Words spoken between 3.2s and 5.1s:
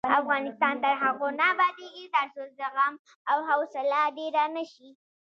او حوصله ډیره نشي.